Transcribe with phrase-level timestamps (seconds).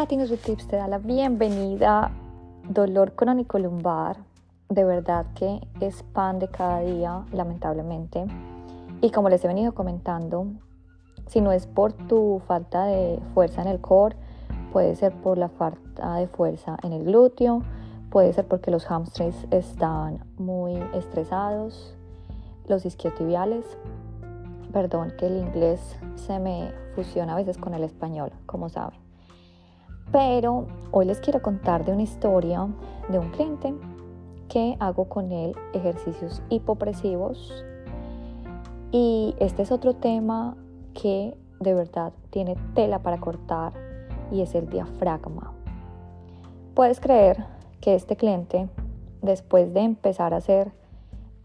[0.00, 2.10] Tati Tips te da la bienvenida.
[2.66, 4.16] Dolor crónico lumbar,
[4.70, 8.24] de verdad que es pan de cada día, lamentablemente.
[9.02, 10.46] Y como les he venido comentando,
[11.26, 14.16] si no es por tu falta de fuerza en el core,
[14.72, 17.60] puede ser por la falta de fuerza en el glúteo,
[18.10, 21.94] puede ser porque los hamstrings están muy estresados,
[22.66, 23.66] los isquiotibiales.
[24.72, 28.99] Perdón que el inglés se me fusiona a veces con el español, como saben.
[30.12, 32.66] Pero hoy les quiero contar de una historia
[33.08, 33.72] de un cliente
[34.48, 37.64] que hago con él ejercicios hipopresivos.
[38.90, 40.56] Y este es otro tema
[40.94, 43.72] que de verdad tiene tela para cortar
[44.32, 45.52] y es el diafragma.
[46.74, 47.44] Puedes creer
[47.80, 48.68] que este cliente,
[49.22, 50.72] después de empezar a hacer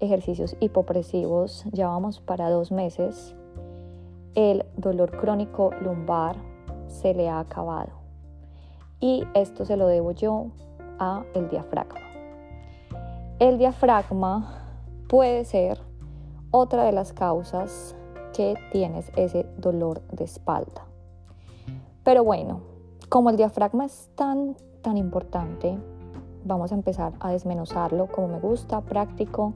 [0.00, 3.36] ejercicios hipopresivos, ya vamos para dos meses,
[4.34, 6.36] el dolor crónico lumbar
[6.86, 8.03] se le ha acabado
[9.00, 10.46] y esto se lo debo yo
[10.98, 12.00] a el diafragma.
[13.38, 14.62] El diafragma
[15.08, 15.78] puede ser
[16.50, 17.96] otra de las causas
[18.32, 20.86] que tienes ese dolor de espalda.
[22.02, 22.60] Pero bueno,
[23.08, 25.78] como el diafragma es tan tan importante,
[26.44, 29.54] vamos a empezar a desmenuzarlo como me gusta, práctico,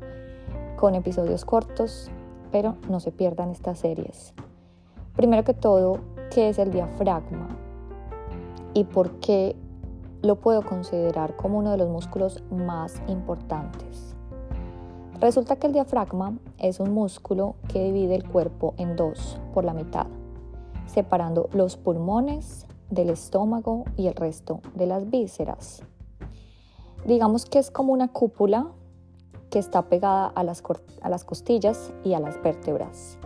[0.77, 2.11] con episodios cortos,
[2.51, 4.33] pero no se pierdan estas series.
[5.15, 5.99] Primero que todo,
[6.31, 7.58] ¿qué es el diafragma?
[8.79, 9.57] Y por qué
[10.23, 14.15] lo puedo considerar como uno de los músculos más importantes.
[15.21, 19.75] Resulta que el diafragma es un músculo que divide el cuerpo en dos por la
[19.75, 20.07] mitad,
[20.87, 25.83] separando los pulmones del estómago y el resto de las vísceras.
[27.05, 28.69] Digamos que es como una cúpula
[29.51, 30.63] que está pegada a las,
[31.01, 33.19] a las costillas y a las vértebras.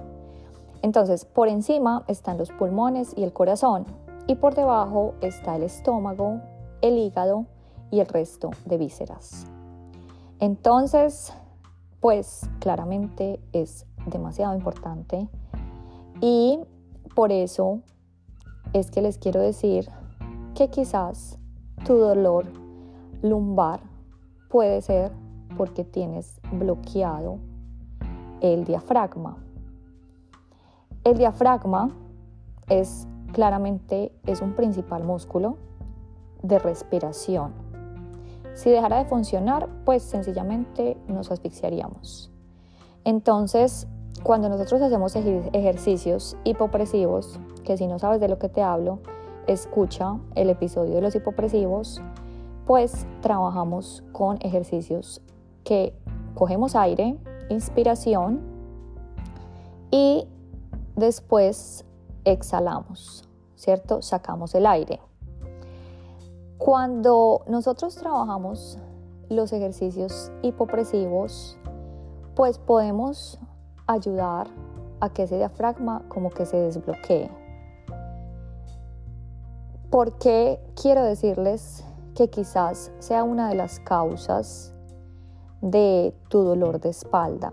[0.80, 3.84] Entonces, por encima están los pulmones y el corazón,
[4.26, 6.40] y por debajo está el estómago,
[6.80, 7.46] el hígado
[7.90, 9.46] y el resto de vísceras.
[10.40, 11.32] Entonces,
[12.00, 15.28] pues claramente es demasiado importante
[16.20, 16.58] y
[17.14, 17.80] por eso
[18.72, 19.88] es que les quiero decir
[20.54, 21.38] que quizás
[21.84, 22.46] tu dolor
[23.22, 23.80] lumbar
[24.48, 25.12] puede ser
[25.56, 27.38] porque tienes bloqueado
[28.40, 29.36] el diafragma.
[31.04, 31.90] El diafragma
[32.68, 35.56] es claramente es un principal músculo
[36.42, 37.52] de respiración.
[38.54, 42.30] Si dejara de funcionar, pues sencillamente nos asfixiaríamos.
[43.04, 43.88] Entonces,
[44.22, 49.00] cuando nosotros hacemos ejercicios hipopresivos, que si no sabes de lo que te hablo,
[49.46, 52.00] escucha el episodio de los hipopresivos,
[52.66, 55.20] pues trabajamos con ejercicios
[55.64, 55.94] que
[56.34, 57.16] cogemos aire,
[57.48, 58.40] inspiración
[59.90, 60.26] y
[60.94, 61.84] después
[62.24, 64.02] exhalamos, ¿cierto?
[64.02, 65.00] Sacamos el aire.
[66.58, 68.78] Cuando nosotros trabajamos
[69.28, 71.58] los ejercicios hipopresivos,
[72.34, 73.38] pues podemos
[73.86, 74.48] ayudar
[75.00, 77.28] a que ese diafragma como que se desbloquee.
[79.90, 81.84] ¿Por qué quiero decirles
[82.14, 84.72] que quizás sea una de las causas
[85.60, 87.52] de tu dolor de espalda?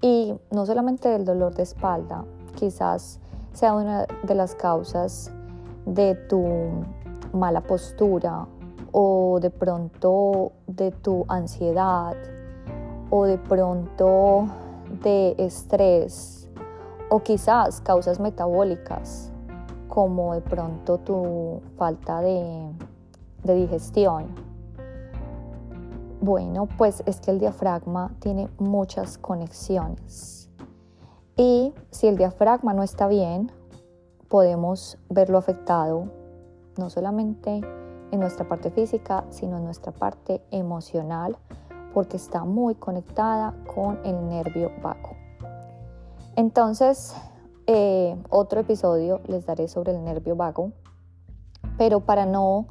[0.00, 3.20] Y no solamente del dolor de espalda, quizás
[3.54, 5.30] sea una de las causas
[5.86, 6.44] de tu
[7.32, 8.46] mala postura
[8.92, 12.16] o de pronto de tu ansiedad
[13.10, 14.48] o de pronto
[15.02, 16.48] de estrés
[17.10, 19.30] o quizás causas metabólicas
[19.88, 22.70] como de pronto tu falta de,
[23.44, 24.34] de digestión.
[26.20, 30.43] Bueno, pues es que el diafragma tiene muchas conexiones
[31.36, 33.50] y si el diafragma no está bien,
[34.28, 36.08] podemos verlo afectado
[36.78, 37.60] no solamente
[38.10, 41.36] en nuestra parte física, sino en nuestra parte emocional,
[41.92, 45.16] porque está muy conectada con el nervio vago.
[46.36, 47.14] Entonces,
[47.66, 50.72] eh, otro episodio les daré sobre el nervio vago,
[51.78, 52.66] pero para no,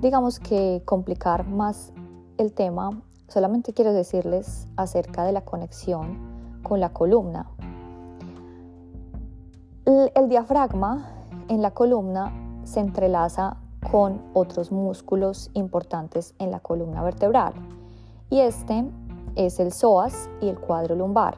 [0.00, 1.92] digamos que complicar más
[2.38, 7.50] el tema, solamente quiero decirles acerca de la conexión con la columna.
[9.86, 11.10] El diafragma
[11.48, 12.32] en la columna
[12.64, 13.58] se entrelaza
[13.92, 17.52] con otros músculos importantes en la columna vertebral
[18.30, 18.90] y este
[19.36, 21.36] es el psoas y el cuadro lumbar.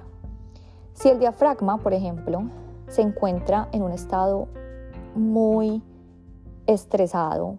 [0.92, 2.44] Si el diafragma, por ejemplo,
[2.86, 4.46] se encuentra en un estado
[5.16, 5.82] muy
[6.68, 7.58] estresado,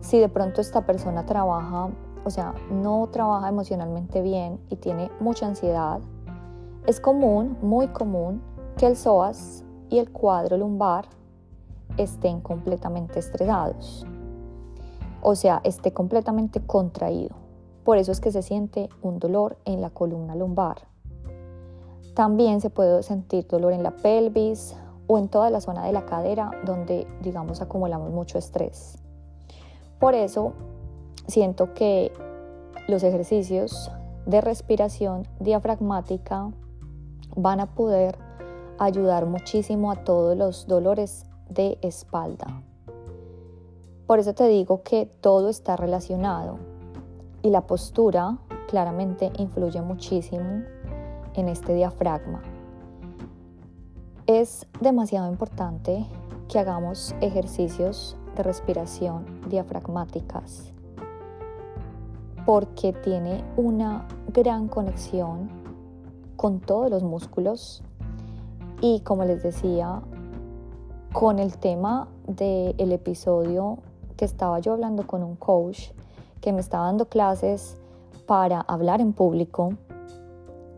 [0.00, 1.90] si de pronto esta persona trabaja,
[2.24, 6.00] o sea, no trabaja emocionalmente bien y tiene mucha ansiedad,
[6.88, 8.42] es común, muy común,
[8.76, 11.06] que el psoas y el cuadro lumbar
[11.96, 14.06] estén completamente estresados.
[15.22, 17.36] O sea, esté completamente contraído.
[17.84, 20.76] Por eso es que se siente un dolor en la columna lumbar.
[22.14, 26.04] También se puede sentir dolor en la pelvis o en toda la zona de la
[26.04, 28.98] cadera donde, digamos, acumulamos mucho estrés.
[30.00, 30.52] Por eso
[31.26, 32.12] siento que
[32.88, 33.90] los ejercicios
[34.26, 36.50] de respiración diafragmática
[37.36, 38.18] van a poder
[38.78, 42.62] ayudar muchísimo a todos los dolores de espalda.
[44.06, 46.58] Por eso te digo que todo está relacionado
[47.42, 48.38] y la postura
[48.68, 50.62] claramente influye muchísimo
[51.34, 52.42] en este diafragma.
[54.26, 56.06] Es demasiado importante
[56.48, 60.72] que hagamos ejercicios de respiración diafragmáticas
[62.44, 65.50] porque tiene una gran conexión
[66.36, 67.82] con todos los músculos
[68.80, 70.02] y como les decía
[71.12, 73.78] con el tema del episodio
[74.16, 75.90] que estaba yo hablando con un coach
[76.40, 77.76] que me estaba dando clases
[78.26, 79.74] para hablar en público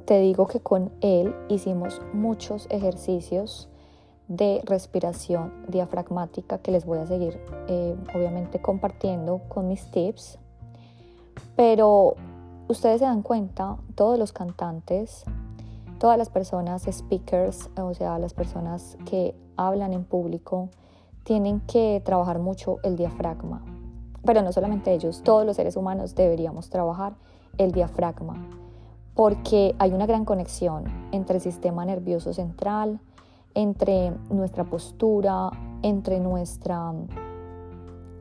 [0.09, 3.69] te digo que con él hicimos muchos ejercicios
[4.27, 10.39] de respiración diafragmática que les voy a seguir eh, obviamente compartiendo con mis tips.
[11.57, 12.15] Pero
[12.69, 15.25] ustedes se dan cuenta, todos los cantantes,
[15.99, 20.71] todas las personas speakers, o sea, las personas que hablan en público,
[21.25, 23.63] tienen que trabajar mucho el diafragma.
[24.25, 27.15] Pero no solamente ellos, todos los seres humanos deberíamos trabajar
[27.57, 28.35] el diafragma
[29.19, 33.01] porque hay una gran conexión entre el sistema nervioso central,
[33.53, 35.51] entre nuestra postura,
[35.83, 36.93] entre nuestra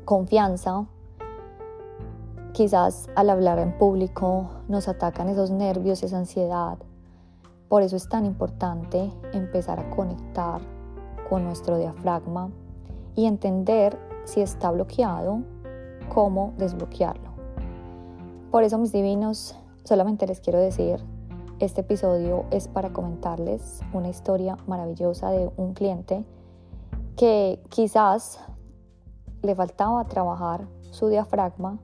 [0.06, 0.88] confianza.
[2.52, 6.80] Quizás al hablar en público nos atacan esos nervios, esa ansiedad.
[7.70, 10.62] Por eso es tan importante empezar a conectar
[11.30, 12.50] con nuestro diafragma
[13.16, 15.42] y entender si está bloqueado,
[16.14, 17.30] cómo desbloquearlo.
[18.52, 19.56] Por eso, mis divinos,
[19.88, 21.00] Solamente les quiero decir,
[21.60, 26.26] este episodio es para comentarles una historia maravillosa de un cliente
[27.16, 28.42] que quizás
[29.44, 31.80] le faltaba trabajar su diafragma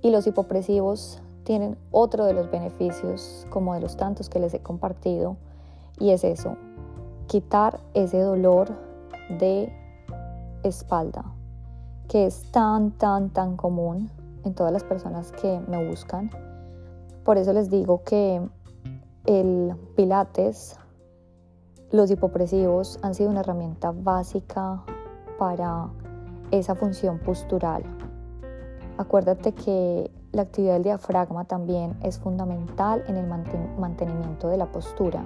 [0.00, 4.60] y los hipopresivos tienen otro de los beneficios, como de los tantos que les he
[4.60, 5.36] compartido,
[5.98, 6.56] y es eso,
[7.26, 8.68] quitar ese dolor
[9.38, 9.72] de
[10.62, 11.24] espalda,
[12.08, 14.10] que es tan, tan, tan común
[14.44, 16.30] en todas las personas que me buscan
[17.24, 18.46] por eso les digo que
[19.24, 20.76] el pilates,
[21.90, 24.84] los hipopresivos han sido una herramienta básica
[25.38, 25.88] para
[26.50, 27.82] esa función postural.
[28.98, 35.24] Acuérdate que la actividad del diafragma también es fundamental en el mantenimiento de la postura,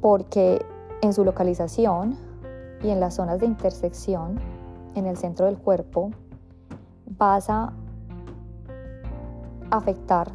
[0.00, 0.66] porque
[1.00, 2.16] en su localización
[2.82, 4.40] y en las zonas de intersección,
[4.96, 6.10] en el centro del cuerpo,
[7.06, 7.72] vas a
[9.70, 10.32] afectar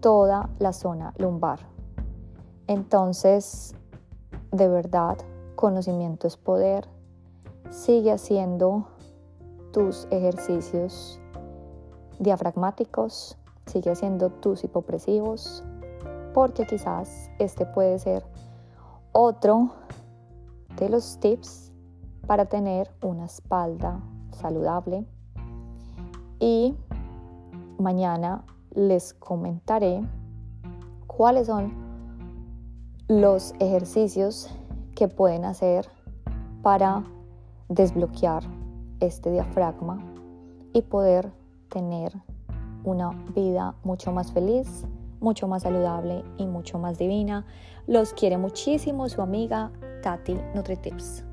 [0.00, 1.60] toda la zona lumbar.
[2.66, 3.74] Entonces,
[4.50, 5.16] de verdad,
[5.54, 6.86] conocimiento es poder.
[7.70, 8.88] Sigue haciendo
[9.72, 11.18] tus ejercicios
[12.22, 13.36] diafragmáticos,
[13.66, 15.64] sigue haciendo tus hipopresivos,
[16.32, 18.24] porque quizás este puede ser
[19.12, 19.72] otro
[20.78, 21.72] de los tips
[22.26, 25.04] para tener una espalda saludable.
[26.38, 26.74] Y
[27.78, 28.44] mañana
[28.74, 30.02] les comentaré
[31.06, 31.72] cuáles son
[33.08, 34.48] los ejercicios
[34.94, 35.88] que pueden hacer
[36.62, 37.04] para
[37.68, 38.42] desbloquear
[39.00, 39.98] este diafragma
[40.72, 41.32] y poder
[41.72, 42.12] tener
[42.84, 44.84] una vida mucho más feliz,
[45.20, 47.46] mucho más saludable y mucho más divina.
[47.86, 51.24] Los quiere muchísimo su amiga Tati NutriTips.